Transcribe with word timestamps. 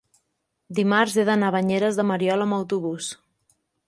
Dimarts 0.77 1.17
he 1.21 1.25
d'anar 1.27 1.51
a 1.53 1.53
Banyeres 1.55 1.99
de 1.99 2.05
Mariola 2.13 2.47
amb 2.47 2.57
autobús. 2.59 3.11